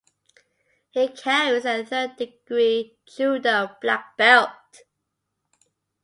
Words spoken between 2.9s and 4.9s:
judo black belt.